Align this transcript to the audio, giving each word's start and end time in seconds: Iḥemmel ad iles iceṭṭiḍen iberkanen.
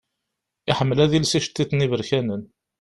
Iḥemmel 0.71 0.97
ad 1.03 1.11
iles 1.17 1.33
iceṭṭiḍen 1.39 1.83
iberkanen. 1.85 2.43